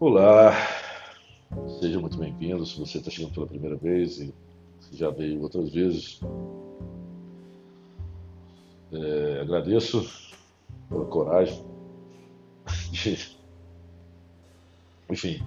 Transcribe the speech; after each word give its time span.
Olá, 0.00 0.54
seja 1.78 2.00
muito 2.00 2.16
bem-vindo. 2.16 2.64
Se 2.64 2.80
você 2.80 2.96
está 2.96 3.10
chegando 3.10 3.34
pela 3.34 3.46
primeira 3.46 3.76
vez 3.76 4.18
e 4.18 4.32
já 4.92 5.10
veio 5.10 5.42
outras 5.42 5.68
vezes, 5.68 6.18
é, 8.90 9.40
agradeço 9.42 10.10
pela 10.88 11.04
coragem. 11.04 11.62
De... 12.90 13.36
Enfim, 15.10 15.42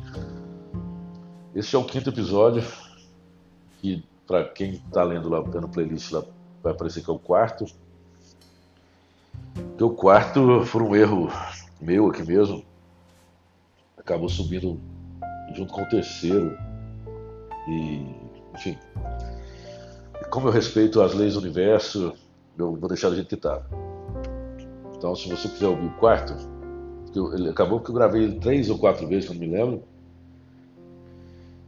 esse 1.55 1.75
é 1.75 1.79
o 1.79 1.83
quinto 1.83 2.11
episódio 2.11 2.63
e 3.81 4.03
para 4.27 4.47
quem 4.49 4.73
está 4.73 5.01
lendo 5.01 5.29
lá 5.29 5.41
no 5.41 5.67
playlist 5.67 6.11
lá 6.11 6.23
vai 6.61 6.73
aparecer 6.73 7.03
que 7.03 7.09
é 7.09 7.13
o 7.13 7.17
quarto. 7.17 7.65
Que 9.75 9.83
o 9.83 9.89
quarto 9.89 10.63
foi 10.63 10.83
um 10.83 10.95
erro 10.95 11.27
meu 11.81 12.07
aqui 12.07 12.21
mesmo 12.21 12.63
acabou 14.03 14.29
subindo 14.29 14.79
junto 15.55 15.73
com 15.73 15.81
o 15.81 15.89
terceiro. 15.89 16.57
E, 17.67 18.05
enfim, 18.53 18.77
como 20.29 20.47
eu 20.47 20.51
respeito 20.51 21.01
as 21.01 21.13
leis 21.13 21.33
do 21.33 21.39
universo, 21.39 22.13
eu 22.57 22.75
vou 22.75 22.89
deixar 22.89 23.09
do 23.09 23.15
jeito 23.15 23.27
que 23.27 23.35
está. 23.35 23.61
Então, 24.95 25.15
se 25.15 25.29
você 25.29 25.47
quiser 25.47 25.67
ouvir 25.67 25.87
o 25.87 25.93
quarto, 25.93 26.33
eu, 27.15 27.33
ele 27.33 27.49
acabou 27.49 27.79
que 27.79 27.89
eu 27.89 27.95
gravei 27.95 28.23
ele 28.23 28.39
três 28.39 28.69
ou 28.69 28.77
quatro 28.77 29.07
vezes, 29.07 29.29
não 29.29 29.37
me 29.37 29.47
lembro. 29.47 29.83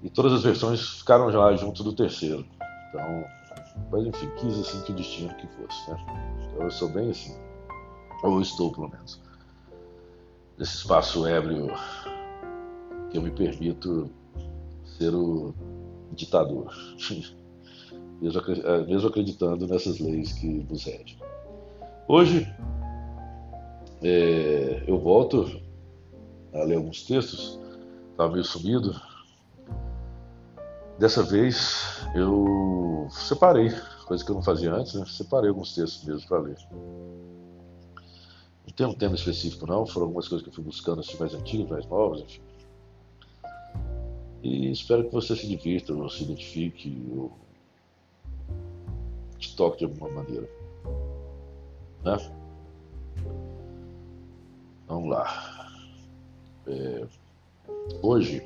E 0.04 0.10
todas 0.10 0.34
as 0.34 0.44
versões 0.44 1.00
ficaram 1.00 1.32
já 1.32 1.56
junto 1.56 1.84
do 1.84 1.94
terceiro. 1.94 2.46
Então, 2.90 3.26
mas 3.92 4.06
enfim, 4.06 4.30
quis 4.38 4.60
assim 4.60 4.82
que 4.82 4.92
o 4.92 4.96
destino 4.96 5.34
que 5.36 5.48
fosse, 5.48 5.92
né? 5.92 5.98
Então, 6.44 6.64
eu 6.64 6.72
sou 6.72 6.90
bem 6.90 7.10
assim. 7.10 7.36
Ou 8.24 8.42
estou, 8.42 8.72
pelo 8.72 8.90
menos. 8.90 9.22
Nesse 10.58 10.78
espaço 10.78 11.28
ébrio 11.28 11.70
eu 13.16 13.22
me 13.22 13.32
permito 13.32 14.10
ser 14.98 15.14
o 15.14 15.54
ditador, 16.14 16.74
eh, 18.22 18.86
mesmo 18.86 19.08
acreditando 19.08 19.68
nessas 19.68 20.00
leis 20.00 20.34
que 20.34 20.48
nos 20.48 20.84
regem. 20.84 21.18
Hoje 22.08 22.48
é, 24.02 24.84
eu 24.88 25.00
volto 25.00 25.62
a 26.54 26.64
ler 26.64 26.76
alguns 26.76 27.04
textos, 27.04 27.60
estava 28.12 28.32
meio 28.32 28.44
sumido. 28.44 29.00
Dessa 31.00 31.24
vez 31.24 32.06
eu 32.16 33.08
separei, 33.10 33.70
coisa 34.06 34.24
que 34.24 34.32
eu 34.32 34.36
não 34.36 34.44
fazia 34.44 34.74
antes, 34.74 34.94
né? 34.94 35.06
separei 35.08 35.50
alguns 35.50 35.74
textos 35.74 36.06
mesmo 36.06 36.28
para 36.28 36.40
ler. 36.40 36.58
Não 38.66 38.74
tem 38.76 38.86
um 38.86 38.94
tema 38.94 39.16
específico 39.16 39.68
não, 39.68 39.86
foram 39.86 40.08
algumas 40.08 40.28
coisas 40.28 40.44
que 40.44 40.50
eu 40.50 40.54
fui 40.54 40.64
buscando 40.64 41.02
assim, 41.02 41.18
mais 41.18 41.34
antigas, 41.34 41.70
mais 41.70 41.86
novas, 41.88 42.22
enfim. 42.22 42.42
E 44.46 44.72
espero 44.72 45.06
que 45.06 45.12
você 45.12 45.36
se 45.36 45.48
divirta, 45.48 45.92
ou 45.92 46.08
se 46.08 46.24
identifique, 46.24 47.04
ou 47.18 47.32
te 49.40 49.56
toque 49.56 49.80
de 49.80 49.86
alguma 49.86 50.08
maneira. 50.22 50.48
Né? 52.04 52.32
Vamos 54.86 55.10
lá. 55.10 55.82
É, 56.68 57.08
hoje 58.04 58.44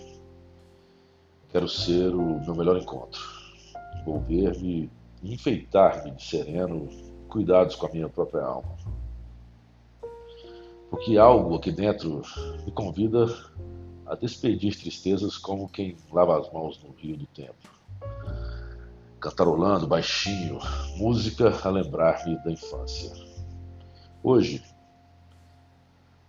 quero 1.52 1.67
ser 1.67 2.16
o 2.16 2.39
meu 2.45 2.55
melhor 2.55 2.77
encontro. 2.77 3.20
Envolver-me, 4.00 4.89
enfeitar-me 5.22 6.11
de 6.11 6.23
sereno, 6.23 6.88
cuidados 7.27 7.75
com 7.75 7.88
a 7.88 7.92
minha 7.92 8.08
própria 8.08 8.44
alma. 8.44 8.73
Porque 10.89 11.17
algo 11.17 11.55
aqui 11.55 11.73
dentro 11.73 12.22
me 12.66 12.72
convida 12.72 13.27
a 14.09 14.15
despedir 14.15 14.75
tristezas 14.75 15.37
como 15.37 15.70
quem 15.70 15.95
lava 16.11 16.39
as 16.39 16.52
mãos 16.52 16.81
no 16.83 16.89
rio 16.93 17.15
do 17.15 17.27
tempo. 17.27 17.70
Cantarolando 19.20 19.86
baixinho, 19.86 20.58
música 20.97 21.53
a 21.64 21.70
lembrar-me 21.70 22.36
da 22.43 22.52
infância. 22.52 23.11
Hoje, 24.23 24.64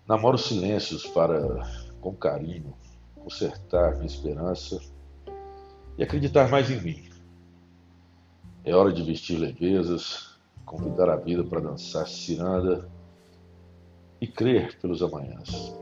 namoro 0.06 0.36
silêncios 0.36 1.06
para, 1.06 1.66
com 2.02 2.14
carinho, 2.14 2.74
consertar 3.14 3.94
minha 3.94 4.06
esperança 4.06 4.78
e 5.96 6.02
acreditar 6.02 6.50
mais 6.50 6.70
em 6.70 6.80
mim. 6.82 7.10
É 8.62 8.74
hora 8.74 8.92
de 8.92 9.02
vestir 9.02 9.38
levezas, 9.38 10.38
convidar 10.66 11.08
a 11.08 11.16
vida 11.16 11.42
para 11.42 11.60
dançar 11.60 12.06
ciranda 12.06 12.86
e 14.20 14.26
crer 14.26 14.78
pelos 14.80 15.02
amanhãs. 15.02 15.74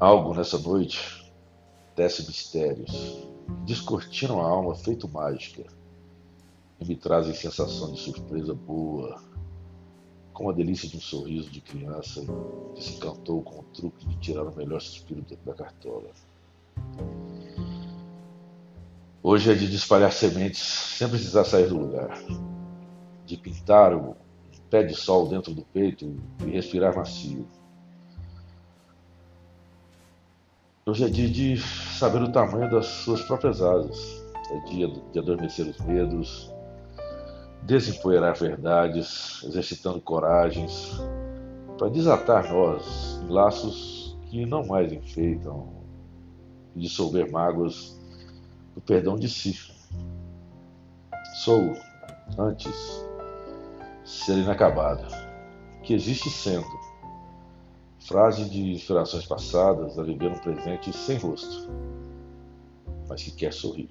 Algo 0.00 0.32
nessa 0.32 0.56
noite 0.56 1.28
tece 1.96 2.24
mistérios, 2.24 3.26
descortinam 3.66 4.40
a 4.40 4.48
alma 4.48 4.76
feito 4.76 5.08
mágica 5.08 5.64
e 6.78 6.84
me 6.84 6.94
trazem 6.94 7.34
sensação 7.34 7.92
de 7.92 7.98
surpresa 7.98 8.54
boa, 8.54 9.20
com 10.32 10.48
a 10.48 10.52
delícia 10.52 10.88
de 10.88 10.98
um 10.98 11.00
sorriso 11.00 11.50
de 11.50 11.60
criança 11.60 12.24
que 12.76 12.84
se 12.84 12.94
encantou 12.94 13.42
com 13.42 13.58
o 13.58 13.64
truque 13.74 14.06
de 14.06 14.16
tirar 14.18 14.44
o 14.44 14.54
melhor 14.54 14.80
suspiro 14.80 15.24
da 15.44 15.52
cartola. 15.52 16.10
Hoje 19.20 19.50
é 19.50 19.54
de 19.56 19.74
espalhar 19.74 20.12
sementes 20.12 20.60
sem 20.60 21.08
precisar 21.08 21.42
sair 21.42 21.66
do 21.66 21.76
lugar, 21.76 22.16
de 23.26 23.36
pintar 23.36 23.92
o 23.96 24.16
pé 24.70 24.84
de 24.84 24.94
sol 24.94 25.26
dentro 25.26 25.52
do 25.52 25.62
peito 25.62 26.14
e 26.46 26.50
respirar 26.50 26.94
macio 26.94 27.44
Hoje 30.88 31.04
é 31.04 31.08
dia 31.10 31.28
de 31.28 31.58
saber 31.98 32.22
o 32.22 32.32
tamanho 32.32 32.70
das 32.70 32.86
suas 32.86 33.20
próprias 33.20 33.60
asas. 33.60 34.24
É 34.50 34.58
dia 34.70 34.88
de 34.88 35.18
adormecer 35.18 35.66
os 35.66 35.78
medos, 35.80 36.50
desempoeirar 37.64 38.34
verdades, 38.34 39.44
exercitando 39.44 40.00
coragens, 40.00 40.98
para 41.76 41.90
desatar 41.90 42.50
nós 42.50 43.20
em 43.22 43.28
laços 43.28 44.16
que 44.30 44.46
não 44.46 44.66
mais 44.66 44.90
enfeitam 44.90 45.68
e 46.74 46.80
dissolver 46.80 47.30
mágoas 47.30 48.00
do 48.74 48.80
perdão 48.80 49.18
de 49.18 49.28
si. 49.28 49.58
Sou, 51.44 51.74
antes, 52.38 53.04
ser 54.06 54.38
inacabado, 54.38 55.04
que 55.82 55.92
existe 55.92 56.30
sendo 56.30 56.87
Frase 58.00 58.48
de 58.48 58.72
inspirações 58.72 59.26
passadas 59.26 59.98
a 59.98 60.02
viver 60.02 60.30
um 60.30 60.38
presente 60.38 60.92
sem 60.96 61.18
rosto, 61.18 61.68
mas 63.08 63.22
que 63.22 63.32
quer 63.32 63.52
sorrir. 63.52 63.90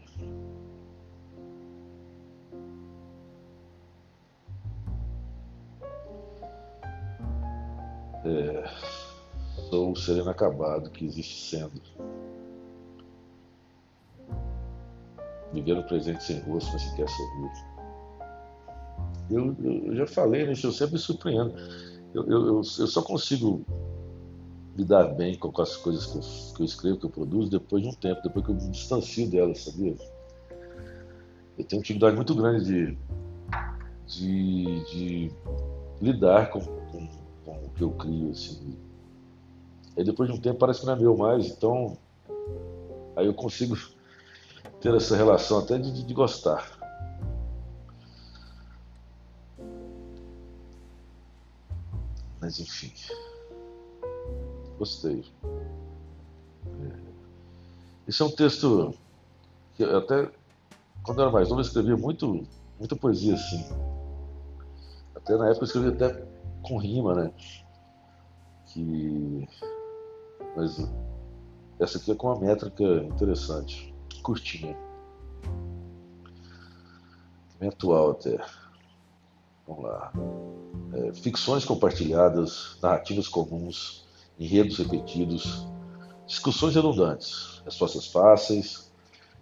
É, 8.25 8.69
sou 9.69 9.91
o 9.91 9.95
ser 9.95 10.17
inacabado 10.17 10.89
que 10.89 11.05
existe 11.05 11.49
sendo. 11.49 11.81
Viver 15.53 15.77
um 15.77 15.83
presente 15.83 16.23
sem 16.23 16.39
rosto, 16.41 16.71
mas 16.73 16.83
que 16.83 16.95
quer 16.95 17.09
sorrir. 17.09 17.77
Eu, 19.29 19.55
eu, 19.61 19.95
já 19.95 20.07
falei 20.07 20.47
nisso, 20.47 20.67
eu 20.67 20.71
sempre 20.71 20.93
me 20.93 20.99
surpreendo. 20.99 21.53
Eu, 22.13 22.25
eu, 22.29 22.55
eu, 22.57 22.63
só 22.63 23.01
consigo 23.01 23.65
lidar 24.77 25.15
bem 25.15 25.35
com 25.35 25.61
as 25.61 25.75
coisas 25.75 26.05
que 26.05 26.17
eu, 26.17 26.53
que 26.53 26.61
eu, 26.61 26.65
escrevo, 26.65 26.99
que 26.99 27.05
eu 27.07 27.09
produzo, 27.09 27.49
depois 27.49 27.81
de 27.81 27.89
um 27.89 27.93
tempo, 27.93 28.21
depois 28.21 28.45
que 28.45 28.51
eu 28.51 28.55
me 28.55 28.69
distancio 28.69 29.27
delas, 29.27 29.63
sabia? 29.63 29.95
Eu 31.57 31.65
tenho 31.65 31.79
uma 31.79 31.81
dificuldade 31.81 32.15
muito 32.15 32.35
grande 32.35 32.63
de, 32.63 32.97
de, 34.05 34.85
de 34.85 35.31
lidar 35.99 36.51
com, 36.51 36.59
com, 36.61 37.07
com, 37.43 37.65
o 37.65 37.69
que 37.71 37.81
eu 37.81 37.89
crio, 37.91 38.29
assim. 38.29 38.77
Aí 39.97 40.03
depois 40.03 40.29
de 40.29 40.35
um 40.35 40.39
tempo 40.39 40.59
parece 40.59 40.81
que 40.81 40.85
não 40.85 40.93
é 40.93 40.99
meu 40.99 41.17
mais, 41.17 41.47
então 41.47 41.97
aí 43.15 43.25
eu 43.25 43.33
consigo 43.33 43.75
ter 44.79 44.93
essa 44.93 45.17
relação 45.17 45.57
até 45.57 45.79
de, 45.79 46.05
de 46.05 46.13
gostar. 46.13 46.77
Mas 52.39 52.59
enfim. 52.59 52.93
Gostei. 54.77 55.25
É. 56.65 57.07
Esse 58.07 58.21
é 58.21 58.25
um 58.25 58.31
texto 58.31 58.93
que 59.75 59.83
até 59.83 60.31
quando 61.03 61.19
eu 61.19 61.23
era 61.23 61.31
mais 61.31 61.49
novo 61.49 61.61
eu 61.61 61.65
escrevia 61.65 61.97
muito, 61.97 62.45
muita 62.79 62.95
poesia 62.95 63.35
assim. 63.35 63.65
Até 65.15 65.35
na 65.37 65.47
época 65.49 65.63
eu 65.63 65.67
escrevia 65.67 65.91
até 65.91 66.25
com 66.61 66.77
rima, 66.77 67.15
né? 67.15 67.31
Que... 68.67 69.47
Mas 70.55 70.77
essa 71.79 71.97
aqui 71.97 72.11
é 72.11 72.15
com 72.15 72.27
uma 72.27 72.39
métrica 72.39 72.83
interessante, 72.83 73.93
curtinha. 74.23 74.75
Bem 77.59 77.69
atual 77.69 78.11
até. 78.11 78.43
Vamos 79.67 79.83
lá. 79.83 80.13
É, 80.93 81.13
ficções 81.13 81.65
compartilhadas, 81.65 82.77
narrativas 82.81 83.27
comuns, 83.27 84.06
enredos 84.39 84.77
repetidos, 84.77 85.67
discussões 86.25 86.75
redundantes, 86.75 87.61
respostas 87.65 88.07
fáceis, 88.07 88.91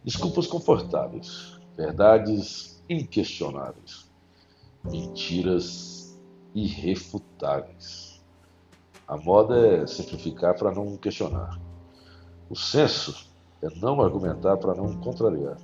desculpas 0.04 0.48
confortáveis, 0.48 1.60
verdades 1.76 2.84
inquestionáveis, 2.90 4.10
mentiras 4.84 6.20
irrefutáveis. 6.54 8.24
A 9.08 9.18
moda 9.18 9.56
é 9.58 9.88
simplificar 9.88 10.58
para 10.58 10.74
não 10.74 10.98
questionar. 10.98 11.60
O 12.50 12.56
senso 12.56 13.28
é 13.62 13.70
não 13.80 14.02
argumentar 14.02 14.58
para 14.58 14.74
não 14.74 14.94
contrariar. 15.02 15.58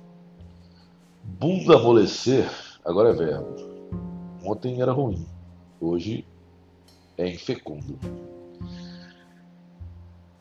Bunda 1.24 1.76
amolecer 1.76 2.50
agora 2.84 3.10
é 3.10 3.12
verbo. 3.12 3.56
Ontem 4.44 4.80
era 4.80 4.92
ruim, 4.92 5.26
hoje 5.80 6.26
é 7.16 7.28
infecundo. 7.28 7.98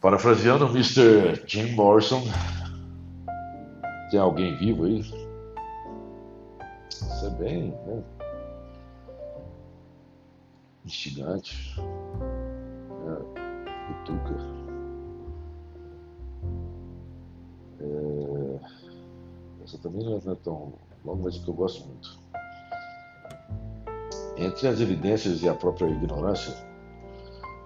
Parafraseando 0.01 0.65
Mr. 0.65 1.43
Jim 1.45 1.75
Morrison, 1.75 2.23
tem 4.09 4.19
alguém 4.19 4.57
vivo 4.57 4.85
aí? 4.85 4.99
Isso 6.89 7.27
é 7.27 7.29
bem 7.29 7.69
né? 7.69 8.03
instigante. 10.83 11.75
É, 13.05 13.15
cutuca. 13.87 14.35
É, 17.79 18.59
essa 19.63 19.77
também 19.77 20.03
não 20.03 20.17
é 20.17 20.35
tão 20.37 20.73
longa, 21.05 21.23
mas 21.25 21.37
que 21.37 21.47
eu 21.47 21.53
gosto 21.53 21.85
muito. 21.85 22.19
Entre 24.35 24.67
as 24.67 24.81
evidências 24.81 25.43
e 25.43 25.49
a 25.49 25.53
própria 25.53 25.85
ignorância, 25.85 26.70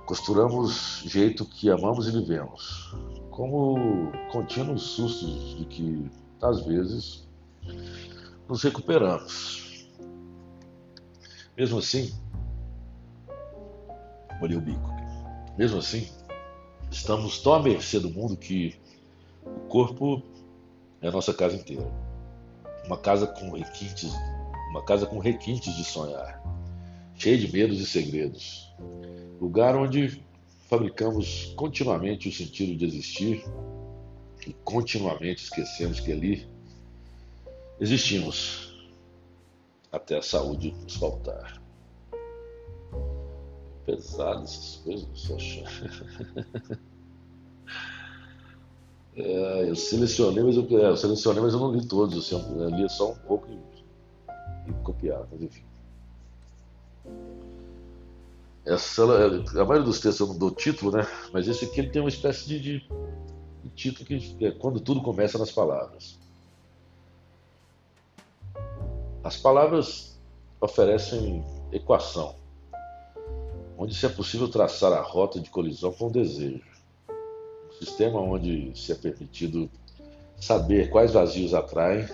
costuramos 0.06 1.04
jeito 1.06 1.46
que 1.46 1.70
amamos 1.70 2.08
e 2.08 2.12
vivemos, 2.12 2.96
como 3.32 4.12
contínuos 4.32 4.82
sustos 4.82 5.58
de 5.58 5.66
que, 5.66 6.12
às 6.42 6.66
vezes, 6.66 7.28
nos 8.48 8.64
recuperamos. 8.64 9.88
Mesmo 11.58 11.80
assim, 11.80 12.14
molhei 14.40 14.58
o 14.58 14.62
bico. 14.62 14.90
Mesmo 15.58 15.80
assim, 15.80 16.10
estamos 16.92 17.42
tão 17.42 17.54
à 17.54 17.62
mercê 17.62 18.00
do 18.00 18.10
mundo 18.10 18.38
que 18.38 18.76
o 19.46 19.68
corpo 19.70 20.22
é 21.02 21.08
a 21.08 21.12
nossa 21.12 21.34
casa 21.34 21.56
inteira. 21.56 21.90
Uma 22.86 22.98
casa 22.98 23.26
com 23.26 23.52
requintes, 23.52 24.12
uma 24.70 24.84
casa 24.84 25.06
com 25.06 25.18
requintes 25.20 25.76
de 25.76 25.84
sonhar 25.84 26.46
cheio 27.18 27.38
de 27.38 27.52
medos 27.52 27.80
e 27.80 27.86
segredos. 27.86 28.74
Lugar 29.40 29.76
onde 29.76 30.24
fabricamos 30.70 31.54
continuamente 31.56 32.30
o 32.30 32.32
sentido 32.32 32.76
de 32.76 32.86
existir 32.86 33.44
e 34.48 34.54
continuamente 34.64 35.44
esquecemos 35.44 36.00
que 36.00 36.12
ali 36.12 36.48
existimos 37.80 38.88
até 39.92 40.18
a 40.18 40.22
saúde 40.22 40.72
nos 40.84 40.96
faltar. 40.96 41.62
Pesado 43.86 44.44
essas 44.44 44.78
coisas, 44.78 45.08
você 45.14 45.34
acha? 45.34 45.64
É, 49.18 49.70
eu 49.70 49.76
selecionei, 49.78 50.44
mas 50.44 50.58
eu, 50.58 50.68
é, 50.78 50.90
eu, 50.90 50.98
selecionei, 50.98 51.42
mas 51.42 51.54
eu 51.54 51.60
não 51.62 51.72
li 51.72 51.88
todos. 51.88 52.18
Assim, 52.18 52.36
eu 52.36 52.70
li 52.70 52.90
só 52.90 53.14
um 53.14 53.16
pouco 53.16 53.48
e, 53.50 54.70
e 54.70 54.74
copiar, 54.84 55.26
mas 55.32 55.42
enfim. 55.42 55.64
Essa, 58.66 59.04
a 59.04 59.66
maioria 59.66 59.84
dos 59.84 60.00
textos 60.00 60.20
eu 60.22 60.28
não 60.28 60.38
dou 60.40 60.50
título, 60.50 60.92
né? 60.92 61.06
Mas 61.32 61.48
esse 61.48 61.66
aqui 61.66 61.82
ele 61.82 61.92
tem 61.92 62.02
uma 62.02 62.10
espécie 62.10 62.48
de, 62.48 62.60
de, 62.60 62.90
de 63.64 63.70
título 63.76 64.06
que 64.06 64.46
é 64.46 64.52
quando 64.52 64.80
tudo 64.80 65.04
começa 65.04 65.38
nas 65.38 65.52
palavras. 65.52 66.18
As 69.24 69.38
palavras 69.38 70.20
oferecem 70.60 71.46
equação, 71.72 72.36
onde 73.78 73.94
se 73.94 74.06
é 74.08 74.10
possível 74.10 74.48
traçar 74.48 74.92
a 74.94 75.02
rota 75.02 75.40
de 75.40 75.50
colisão 75.52 75.92
com 75.92 76.08
o 76.08 76.12
desejo. 76.12 76.64
Um 77.70 77.86
sistema 77.86 78.20
onde 78.20 78.72
se 78.76 78.92
é 78.92 78.96
permitido 78.96 79.70
saber 80.38 80.90
quais 80.90 81.14
vazios 81.14 81.54
atraem, 81.54 82.08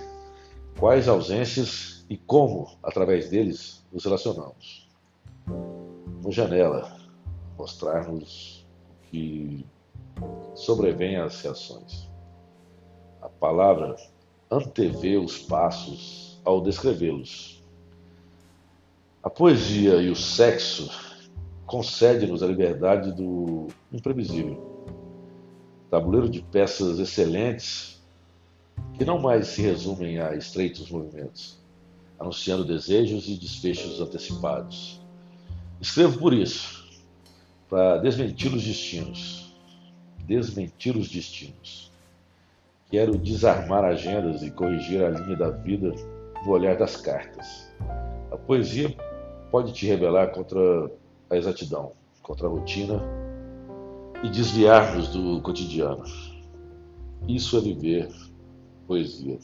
quais 0.77 1.07
ausências 1.07 2.05
e 2.09 2.17
como, 2.17 2.77
através 2.83 3.29
deles, 3.29 3.81
nos 3.91 4.03
relacionamos 4.03 4.91
uma 6.21 6.31
janela, 6.31 6.95
mostrar-nos 7.57 8.63
o 8.89 9.09
que 9.09 9.65
sobrevém 10.53 11.17
às 11.17 11.41
reações. 11.41 12.07
A 13.21 13.27
palavra 13.27 13.95
antevê 14.49 15.17
os 15.17 15.39
passos 15.39 16.39
ao 16.45 16.61
descrevê-los. 16.61 17.63
A 19.23 19.29
poesia 19.29 19.95
e 19.95 20.09
o 20.09 20.15
sexo 20.15 20.89
concedem-nos 21.65 22.43
a 22.43 22.47
liberdade 22.47 23.11
do 23.11 23.67
imprevisível. 23.91 24.85
Tabuleiro 25.89 26.29
de 26.29 26.41
peças 26.41 26.99
excelentes 26.99 28.01
que 28.93 29.05
não 29.05 29.19
mais 29.19 29.47
se 29.47 29.61
resumem 29.61 30.19
a 30.19 30.35
estreitos 30.35 30.89
movimentos, 30.91 31.59
anunciando 32.19 32.63
desejos 32.63 33.27
e 33.27 33.35
desfechos 33.35 33.99
antecipados 33.99 35.00
Escrevo 35.81 36.19
por 36.19 36.31
isso, 36.31 36.85
para 37.67 37.97
desmentir 37.97 38.53
os 38.53 38.63
destinos. 38.63 39.51
Desmentir 40.27 40.95
os 40.95 41.09
destinos. 41.09 41.91
Quero 42.91 43.17
desarmar 43.17 43.83
agendas 43.83 44.43
e 44.43 44.51
corrigir 44.51 45.03
a 45.03 45.09
linha 45.09 45.35
da 45.35 45.49
vida 45.49 45.91
no 46.45 46.51
olhar 46.51 46.77
das 46.77 46.97
cartas. 46.97 47.73
A 48.31 48.37
poesia 48.37 48.95
pode 49.49 49.73
te 49.73 49.87
rebelar 49.87 50.31
contra 50.31 50.59
a 51.31 51.35
exatidão, 51.35 51.93
contra 52.21 52.45
a 52.45 52.49
rotina 52.49 53.01
e 54.23 54.29
desviar-nos 54.29 55.07
do 55.07 55.41
cotidiano. 55.41 56.03
Isso 57.27 57.57
é 57.57 57.61
viver 57.61 58.07
poesia. 58.85 59.39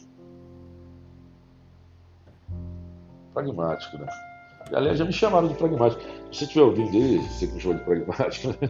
Pragmático, 3.34 3.98
né? 3.98 4.27
Aliás, 4.72 4.98
já 4.98 5.04
me 5.04 5.12
chamaram 5.12 5.48
de 5.48 5.54
pragmático. 5.54 6.02
Se 6.32 6.44
estiver 6.44 6.62
ouvindo 6.62 6.96
aí, 6.96 7.18
você 7.18 7.46
que 7.46 7.54
me 7.54 7.60
chamou 7.60 7.78
de 7.78 7.84
pragmático, 7.84 8.54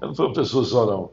eu 0.00 0.08
não 0.08 0.14
sou 0.14 0.26
uma 0.26 0.34
pessoa 0.34 0.64
só, 0.64 0.86
não. 0.86 1.10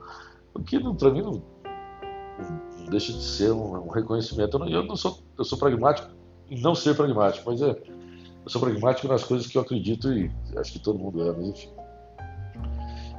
O 0.53 0.63
que, 0.63 0.79
para 0.79 1.11
mim, 1.11 1.21
não, 1.21 1.31
não, 1.31 2.85
deixa 2.89 3.13
de 3.13 3.23
ser 3.23 3.51
um, 3.51 3.85
um 3.85 3.89
reconhecimento. 3.89 4.55
Eu 4.55 4.59
não, 4.59 4.69
eu 4.69 4.83
não, 4.83 4.95
sou, 4.95 5.19
eu 5.37 5.43
sou 5.43 5.57
pragmático 5.57 6.09
em 6.49 6.61
não 6.61 6.75
ser 6.75 6.95
pragmático, 6.95 7.49
mas 7.49 7.61
é, 7.61 7.69
eu 7.69 8.49
sou 8.49 8.61
pragmático 8.61 9.07
nas 9.07 9.23
coisas 9.23 9.47
que 9.47 9.57
eu 9.57 9.61
acredito 9.61 10.11
e 10.13 10.31
acho 10.57 10.73
que 10.73 10.79
todo 10.79 10.99
mundo 10.99 11.23
é, 11.23 11.31
mas 11.31 11.47
enfim. 11.47 11.69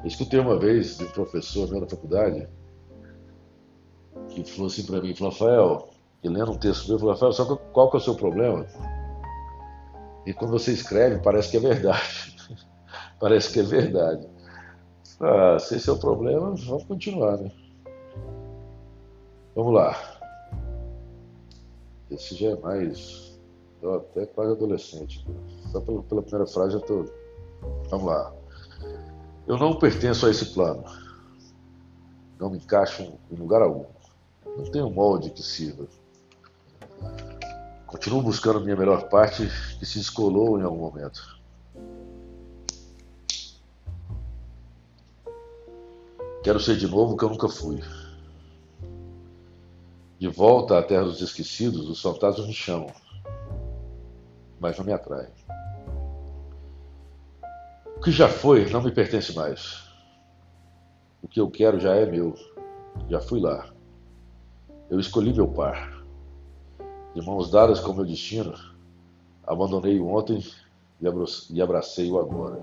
Eu 0.02 0.06
escutei 0.06 0.38
uma 0.38 0.58
vez 0.58 0.98
de 0.98 1.04
um 1.04 1.10
professor 1.10 1.68
meu 1.68 1.80
na 1.80 1.88
faculdade 1.88 2.48
que 4.28 4.44
falou 4.44 4.66
assim 4.66 4.84
para 4.84 5.00
mim, 5.00 5.14
Rafael, 5.14 5.88
e 6.22 6.28
lendo 6.28 6.52
um 6.52 6.58
texto 6.58 6.88
meu, 6.88 6.98
falou, 6.98 7.14
Rafael, 7.14 7.32
sabe 7.32 7.58
qual 7.72 7.90
que 7.90 7.96
é 7.96 8.00
o 8.00 8.02
seu 8.02 8.14
problema? 8.14 8.66
E 10.26 10.34
quando 10.34 10.50
você 10.50 10.72
escreve, 10.72 11.22
parece 11.22 11.52
que 11.52 11.56
é 11.56 11.60
verdade. 11.60 12.36
parece 13.20 13.52
que 13.52 13.60
é 13.60 13.62
verdade. 13.62 14.28
Ah, 15.20 15.56
se 15.58 15.76
esse 15.76 15.88
é 15.88 15.92
o 15.92 15.98
problema, 15.98 16.54
vamos 16.54 16.84
continuar, 16.84 17.38
né? 17.38 17.50
Vamos 19.54 19.72
lá. 19.72 20.18
Esse 22.10 22.34
já 22.34 22.50
é 22.50 22.56
mais. 22.56 23.40
Eu 23.80 23.94
até 23.94 24.26
quase 24.26 24.52
adolescente. 24.52 25.26
Só 25.70 25.80
pela, 25.80 26.02
pela 26.02 26.22
primeira 26.22 26.46
frase 26.46 26.72
já 26.72 26.78
estou. 26.78 27.06
Vamos 27.88 28.06
lá. 28.06 28.34
Eu 29.46 29.56
não 29.56 29.78
pertenço 29.78 30.26
a 30.26 30.30
esse 30.30 30.46
plano. 30.46 30.84
Não 32.38 32.50
me 32.50 32.58
encaixo 32.58 33.12
em 33.30 33.34
lugar 33.36 33.62
algum. 33.62 33.86
Não 34.44 34.64
tenho 34.64 34.90
molde 34.90 35.30
que 35.30 35.42
sirva. 35.42 35.86
Continuo 37.86 38.20
buscando 38.20 38.60
minha 38.60 38.74
melhor 38.74 39.08
parte 39.08 39.48
que 39.78 39.86
se 39.86 39.98
descolou 39.98 40.58
em 40.58 40.64
algum 40.64 40.80
momento. 40.80 41.38
Quero 46.42 46.58
ser 46.58 46.76
de 46.76 46.88
novo 46.88 47.14
o 47.14 47.16
que 47.16 47.24
eu 47.24 47.30
nunca 47.30 47.48
fui. 47.48 47.80
De 50.18 50.26
volta 50.26 50.78
à 50.78 50.82
terra 50.82 51.04
dos 51.04 51.20
esquecidos, 51.20 51.88
os 51.88 52.02
fantasmas 52.02 52.48
me 52.48 52.54
chamam, 52.54 52.92
mas 54.58 54.76
não 54.76 54.84
me 54.84 54.92
atraem. 54.92 55.30
O 57.96 58.00
que 58.00 58.10
já 58.10 58.28
foi 58.28 58.68
não 58.68 58.82
me 58.82 58.90
pertence 58.90 59.32
mais. 59.32 59.88
O 61.22 61.28
que 61.28 61.40
eu 61.40 61.48
quero 61.48 61.78
já 61.78 61.94
é 61.94 62.04
meu. 62.04 62.34
Já 63.08 63.20
fui 63.20 63.40
lá. 63.40 63.68
Eu 64.90 64.98
escolhi 64.98 65.32
meu 65.32 65.46
par 65.46 65.95
de 67.16 67.22
mãos 67.22 67.50
dadas 67.50 67.80
com 67.80 67.94
meu 67.94 68.04
destino, 68.04 68.52
abandonei 69.42 69.98
o 69.98 70.06
ontem 70.06 70.44
e 71.50 71.62
abracei 71.62 72.10
o 72.10 72.18
agora. 72.18 72.62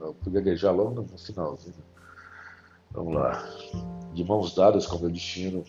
Eu 0.00 0.16
fui 0.22 0.32
gaguejar 0.32 0.74
logo 0.74 1.02
no 1.02 1.18
finalzinho. 1.18 1.74
Vamos 2.90 3.14
lá. 3.14 3.46
De 4.14 4.24
mãos 4.24 4.54
dadas 4.54 4.86
com 4.86 4.98
meu 4.98 5.10
destino, 5.10 5.62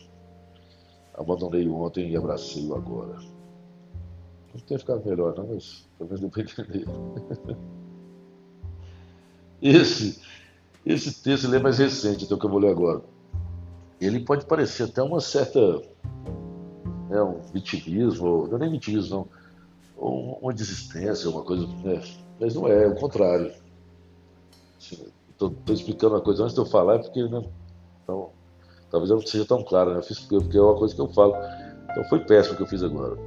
abandonei 1.13 1.67
o 1.67 1.75
ontem 1.75 2.09
e 2.09 2.15
abracei 2.15 2.65
o 2.65 2.75
agora. 2.75 3.19
Não 4.53 4.61
tem 4.65 4.77
ficado 4.77 5.05
melhor, 5.05 5.35
não, 5.35 5.47
mas 5.47 5.85
pelo 5.97 6.11
menos 6.11 6.21
deu 6.21 6.29
para 6.29 6.41
entender. 6.43 6.85
Esse, 9.61 10.21
esse 10.85 11.21
texto 11.21 11.53
é 11.53 11.59
mais 11.59 11.79
recente, 11.79 12.23
então 12.23 12.39
que 12.39 12.45
eu 12.45 12.49
vou 12.49 12.59
ler 12.59 12.71
agora. 12.71 13.01
Ele 13.99 14.21
pode 14.21 14.45
parecer 14.45 14.83
até 14.83 15.03
uma 15.03 15.19
certa. 15.19 15.59
Né, 17.09 17.21
um 17.21 17.39
vitimismo, 17.51 18.47
não 18.47 18.55
é 18.57 18.59
nem 18.59 18.71
vitimismo, 18.71 19.27
não. 19.97 20.37
Uma 20.41 20.53
desistência, 20.53 21.29
uma 21.29 21.43
coisa. 21.43 21.67
Né, 21.83 22.01
mas 22.39 22.55
não 22.55 22.67
é, 22.67 22.83
é 22.83 22.87
o 22.87 22.95
contrário. 22.95 23.51
Estou 24.79 25.53
explicando 25.67 26.15
uma 26.15 26.21
coisa 26.21 26.43
antes 26.43 26.53
de 26.53 26.61
eu 26.61 26.65
falar, 26.65 26.95
é 26.95 26.99
porque. 26.99 27.23
Né, 27.23 27.43
então, 28.03 28.29
talvez 28.91 29.09
eu 29.09 29.17
não 29.17 29.25
seja 29.25 29.45
tão 29.45 29.63
claro, 29.63 29.91
né? 29.91 29.97
Eu 29.97 30.03
fiz 30.03 30.19
porque 30.19 30.57
é 30.57 30.61
uma 30.61 30.77
coisa 30.77 30.95
que 30.95 31.01
eu 31.01 31.09
falo. 31.09 31.33
Então 31.91 32.03
foi 32.05 32.19
péssimo 32.19 32.53
o 32.53 32.57
que 32.57 32.63
eu 32.63 32.67
fiz 32.67 32.83
agora. 32.83 33.17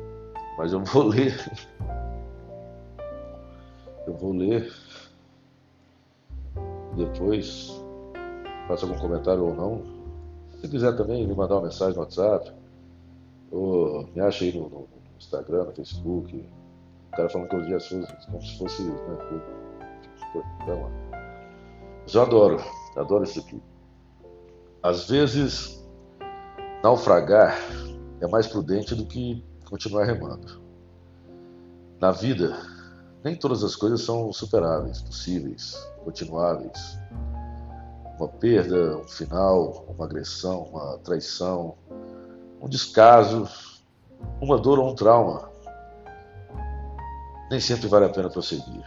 Mas 0.56 0.72
eu 0.72 0.82
vou 0.84 1.02
ler. 1.02 1.34
Eu 4.06 4.14
vou 4.14 4.32
ler 4.32 4.72
depois, 6.96 7.80
faça 8.68 8.86
algum 8.86 8.98
comentário 8.98 9.44
ou 9.44 9.54
não. 9.54 9.82
Se 10.60 10.68
quiser 10.68 10.96
também 10.96 11.26
me 11.26 11.34
mandar 11.34 11.56
uma 11.56 11.62
mensagem 11.62 11.94
no 11.94 12.00
WhatsApp, 12.00 12.52
ou 13.52 14.08
me 14.14 14.20
acha 14.20 14.44
aí 14.44 14.58
no, 14.58 14.68
no 14.68 14.88
Instagram, 15.18 15.64
no 15.64 15.72
Facebook. 15.72 16.48
O 17.08 17.16
cara 17.16 17.28
falando 17.28 17.48
que 17.48 17.56
eu 17.56 17.66
dias 17.66 17.88
como 17.88 18.42
se 18.42 18.58
fosse. 18.58 18.82
Né, 18.82 18.98
mas 22.02 22.14
eu 22.14 22.22
adoro, 22.22 22.58
adoro 22.96 23.24
isso 23.24 23.40
aqui. 23.40 23.62
Às 24.82 25.08
vezes, 25.08 25.86
naufragar 26.82 27.56
é 28.20 28.26
mais 28.26 28.46
prudente 28.46 28.94
do 28.94 29.04
que 29.06 29.44
continuar 29.68 30.04
remando. 30.04 30.60
Na 32.00 32.10
vida, 32.10 32.58
nem 33.22 33.36
todas 33.36 33.62
as 33.62 33.76
coisas 33.76 34.00
são 34.00 34.32
superáveis, 34.32 35.00
possíveis, 35.02 35.76
continuáveis. 36.02 36.98
Uma 38.18 38.28
perda, 38.28 38.98
um 38.98 39.04
final, 39.04 39.84
uma 39.88 40.04
agressão, 40.04 40.64
uma 40.64 40.98
traição, 40.98 41.76
um 42.62 42.68
descaso, 42.68 43.48
uma 44.40 44.56
dor 44.56 44.78
ou 44.78 44.88
um 44.88 44.94
trauma. 44.94 45.50
Nem 47.50 47.58
sempre 47.58 47.88
vale 47.88 48.04
a 48.04 48.08
pena 48.08 48.30
prosseguir. 48.30 48.84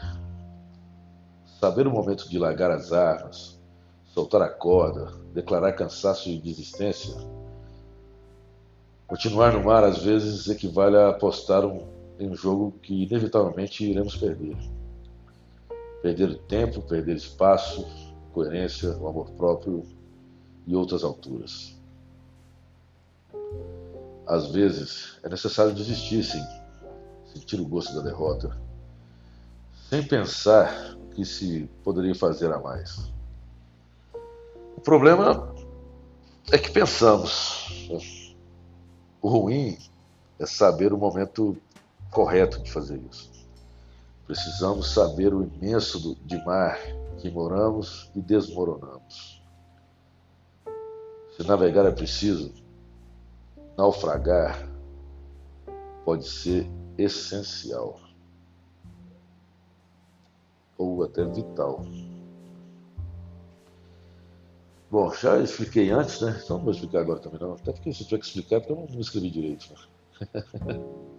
Saber 1.60 1.86
o 1.86 1.92
momento 1.92 2.30
de 2.30 2.40
largar 2.40 2.72
as 2.72 2.94
armas, 2.94 3.60
soltar 4.06 4.42
a 4.42 4.50
corda, 4.50 5.12
declarar 5.34 5.74
cansaço 5.74 6.30
e 6.30 6.40
desistência. 6.40 7.14
Continuar 9.06 9.52
no 9.52 9.64
mar 9.64 9.84
às 9.84 10.02
vezes 10.02 10.48
equivale 10.48 10.96
a 10.96 11.10
apostar 11.10 11.66
um 11.66 11.94
em 12.18 12.30
um 12.30 12.36
jogo 12.36 12.72
que 12.82 13.04
inevitavelmente 13.04 13.84
iremos 13.84 14.16
perder. 14.16 14.56
Perder 16.02 16.38
tempo, 16.48 16.82
perder 16.82 17.18
espaço, 17.18 17.86
coerência, 18.32 18.96
o 18.98 19.08
amor 19.08 19.32
próprio 19.32 19.84
e 20.66 20.74
outras 20.74 21.04
alturas. 21.04 21.75
Às 24.28 24.48
vezes 24.52 25.20
é 25.24 25.30
necessário 25.30 25.74
desistir, 25.74 26.24
sim, 26.24 26.44
sentir 27.34 27.60
o 27.60 27.68
gosto 27.68 27.94
da 27.96 28.02
derrota, 28.02 28.58
sem 29.90 30.02
pensar 30.04 30.96
o 30.96 31.14
que 31.14 31.24
se 31.24 31.70
poderia 31.84 32.16
fazer 32.16 32.52
a 32.52 32.60
mais. 32.60 33.12
O 34.76 34.82
problema 34.82 35.54
é 36.52 36.58
que 36.58 36.72
pensamos. 36.72 38.36
O 39.22 39.30
ruim 39.30 39.78
é 40.40 40.46
saber 40.46 40.92
o 40.92 40.98
momento 40.98 41.58
correto 42.12 42.62
de 42.62 42.72
fazer 42.72 43.00
isso. 43.12 43.32
Precisamos 44.26 44.92
saber 44.92 45.34
o 45.34 45.44
imenso 45.44 46.18
de 46.26 46.44
mar 46.44 46.80
que 47.20 47.30
moramos 47.30 48.10
e 48.16 48.22
desmoronamos. 48.22 49.42
Se 51.36 51.44
navegar 51.46 51.86
é 51.86 51.92
preciso, 51.92 52.52
naufragar 53.78 54.70
pode 56.04 56.28
ser 56.28 56.70
essencial 56.98 58.00
ou 60.78 61.04
até 61.04 61.26
vital. 61.26 61.82
Bom, 64.92 65.12
já 65.14 65.40
expliquei 65.40 65.90
antes, 65.90 66.22
né? 66.22 66.40
Então 66.44 66.58
não 66.58 66.66
vou 66.66 66.74
explicar 66.74 67.02
agora 67.02 67.20
também 67.20 67.40
não. 67.40 67.54
Até 67.54 67.72
porque 67.72 67.92
se 67.92 68.06
tiver 68.06 68.20
que 68.20 68.26
explicar, 68.26 68.62
porque 68.62 68.74
eu 68.74 68.88
não 68.90 69.00
escrevi 69.00 69.30
direito. 69.30 69.74
Né? 69.74 70.82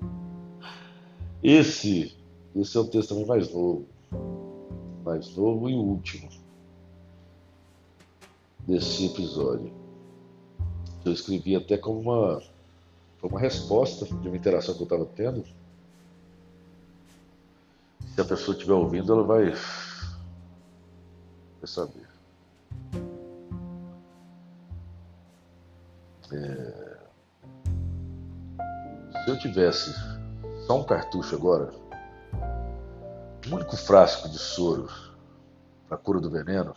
Esse, 1.42 2.16
esse 2.56 2.76
é 2.76 2.80
o 2.80 2.86
texto 2.86 3.10
também 3.10 3.26
mais 3.26 3.52
novo, 3.52 3.86
mais 5.04 5.36
novo 5.36 5.68
e 5.68 5.74
último 5.74 6.28
desse 8.66 9.06
episódio. 9.06 9.72
Eu 11.06 11.12
escrevi 11.12 11.54
até 11.54 11.78
como 11.78 12.00
uma, 12.00 12.42
uma 13.22 13.38
resposta 13.38 14.04
de 14.04 14.26
uma 14.26 14.36
interação 14.36 14.74
que 14.74 14.80
eu 14.80 14.86
estava 14.86 15.06
tendo. 15.06 15.44
Se 18.12 18.20
a 18.20 18.24
pessoa 18.24 18.56
estiver 18.56 18.72
ouvindo, 18.72 19.12
ela 19.12 19.22
vai, 19.22 19.50
vai 19.50 21.66
saber. 21.66 22.08
É, 26.32 26.98
se 29.24 29.30
eu 29.30 29.38
tivesse 29.38 29.94
só 30.66 30.80
um 30.80 30.84
cartucho 30.84 31.36
agora. 31.36 31.72
Um 33.46 33.54
único 33.54 33.76
frasco 33.76 34.28
de 34.28 34.38
soro 34.38 34.88
para 35.88 35.96
cura 35.96 36.18
do 36.18 36.28
veneno. 36.28 36.74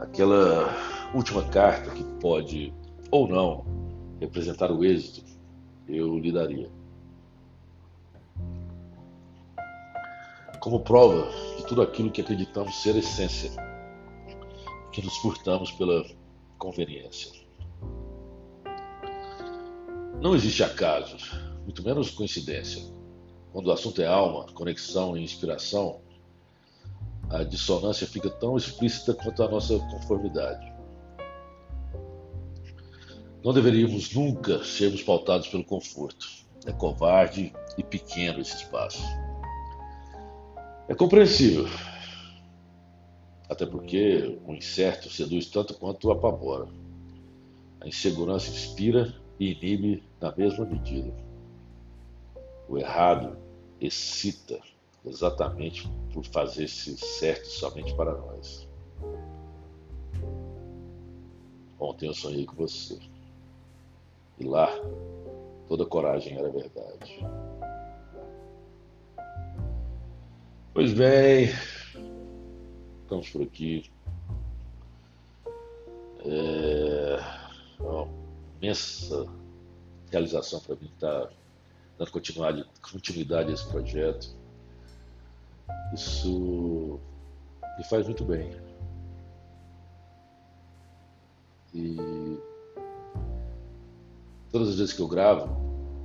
Aquela 0.00 0.74
última 1.14 1.44
carta 1.44 1.92
que 1.92 2.02
pode 2.20 2.74
ou 3.10 3.28
não 3.28 3.64
representar 4.20 4.70
o 4.70 4.84
êxito, 4.84 5.24
eu 5.86 6.18
lhe 6.18 6.32
daria. 6.32 6.70
Como 10.60 10.80
prova 10.80 11.30
de 11.56 11.66
tudo 11.66 11.82
aquilo 11.82 12.10
que 12.10 12.20
acreditamos 12.20 12.82
ser 12.82 12.96
essência, 12.96 13.50
que 14.92 15.02
nos 15.02 15.16
furtamos 15.18 15.70
pela 15.72 16.04
conveniência. 16.58 17.32
Não 20.20 20.34
existe 20.34 20.64
acaso 20.64 21.16
muito 21.62 21.82
menos 21.82 22.10
coincidência. 22.10 22.82
Quando 23.52 23.68
o 23.68 23.72
assunto 23.72 24.02
é 24.02 24.06
alma, 24.06 24.46
conexão 24.52 25.16
e 25.16 25.22
inspiração, 25.22 26.00
a 27.30 27.44
dissonância 27.44 28.06
fica 28.06 28.28
tão 28.28 28.56
explícita 28.56 29.14
quanto 29.14 29.42
a 29.42 29.48
nossa 29.48 29.78
conformidade. 29.78 30.77
Não 33.44 33.52
deveríamos 33.52 34.12
nunca 34.12 34.64
sermos 34.64 35.02
pautados 35.02 35.48
pelo 35.48 35.64
conforto. 35.64 36.26
É 36.66 36.72
covarde 36.72 37.52
e 37.76 37.84
pequeno 37.84 38.40
esse 38.40 38.56
espaço. 38.56 39.02
É 40.88 40.94
compreensível. 40.94 41.66
Até 43.48 43.64
porque 43.64 44.38
o 44.44 44.54
incerto 44.54 45.08
seduz 45.08 45.46
tanto 45.46 45.74
quanto 45.74 46.10
apavora. 46.10 46.68
A 47.80 47.86
insegurança 47.86 48.50
inspira 48.50 49.14
e 49.38 49.52
inibe 49.52 50.02
na 50.20 50.34
mesma 50.34 50.64
medida. 50.64 51.14
O 52.68 52.76
errado 52.76 53.38
excita 53.80 54.58
exatamente 55.04 55.88
por 56.12 56.24
fazer-se 56.24 56.98
certo 56.98 57.46
somente 57.46 57.94
para 57.94 58.14
nós. 58.16 58.68
Ontem 61.78 62.06
eu 62.06 62.14
sonhei 62.14 62.44
com 62.44 62.56
você. 62.56 62.98
E 64.40 64.44
lá, 64.44 64.68
toda 65.66 65.84
coragem 65.84 66.38
era 66.38 66.48
verdade. 66.50 67.26
Pois 70.72 70.92
bem, 70.92 71.48
estamos 73.02 73.28
por 73.30 73.42
aqui. 73.42 73.90
É 76.24 77.18
uma 77.80 78.08
imensa 78.60 79.26
realização 80.10 80.60
para 80.60 80.76
mim 80.76 80.90
estar 80.94 81.30
dando 81.98 82.10
continuidade, 82.12 82.64
continuidade 82.92 83.50
a 83.50 83.54
esse 83.54 83.66
projeto. 83.68 84.36
Isso 85.92 87.00
me 87.76 87.84
faz 87.84 88.06
muito 88.06 88.24
bem. 88.24 88.50
E 91.74 92.38
todas 94.50 94.68
as 94.70 94.78
vezes 94.78 94.92
que 94.92 95.02
eu 95.02 95.08
gravo, 95.08 95.48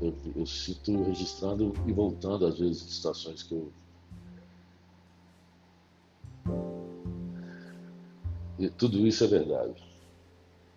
eu, 0.01 0.13
eu 0.35 0.45
sinto 0.45 1.03
registrando 1.03 1.73
e 1.87 1.93
voltando, 1.93 2.45
às 2.45 2.59
vezes, 2.59 2.81
situações 2.81 3.43
que 3.43 3.53
eu 3.53 3.71
E 8.63 8.69
tudo 8.69 9.05
isso 9.05 9.23
é 9.23 9.27
verdade. 9.27 9.83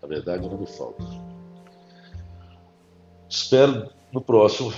A 0.03 0.07
verdade 0.07 0.49
não 0.49 0.59
me 0.59 0.67
falta. 0.67 1.05
Espero 3.29 3.91
no 4.13 4.21
próximo. 4.21 4.73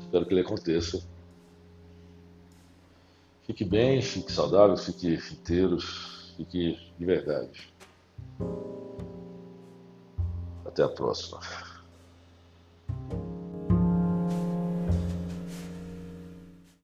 Espero 0.00 0.24
que 0.24 0.32
ele 0.32 0.40
aconteça. 0.40 1.02
Fique 3.42 3.64
bem, 3.64 4.00
fique 4.00 4.32
saudável, 4.32 4.76
fique 4.76 5.14
inteiro, 5.14 5.78
fique 6.36 6.78
de 6.98 7.04
verdade. 7.04 7.74
Até 10.76 10.82
a 10.84 10.88
próxima. 10.90 11.40